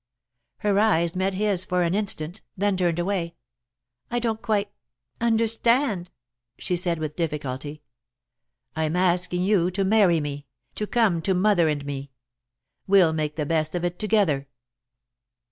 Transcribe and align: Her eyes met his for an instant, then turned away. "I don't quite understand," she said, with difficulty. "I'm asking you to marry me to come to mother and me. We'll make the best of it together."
Her 0.57 0.79
eyes 0.79 1.15
met 1.15 1.35
his 1.35 1.63
for 1.63 1.83
an 1.83 1.93
instant, 1.93 2.41
then 2.57 2.75
turned 2.75 2.97
away. 2.97 3.35
"I 4.09 4.17
don't 4.17 4.41
quite 4.41 4.71
understand," 5.19 6.09
she 6.57 6.75
said, 6.75 6.97
with 6.97 7.15
difficulty. 7.15 7.83
"I'm 8.75 8.95
asking 8.95 9.43
you 9.43 9.69
to 9.69 9.83
marry 9.85 10.19
me 10.19 10.47
to 10.73 10.87
come 10.87 11.21
to 11.21 11.35
mother 11.35 11.67
and 11.69 11.85
me. 11.85 12.09
We'll 12.87 13.13
make 13.13 13.35
the 13.35 13.45
best 13.45 13.75
of 13.75 13.85
it 13.85 13.99
together." 13.99 14.47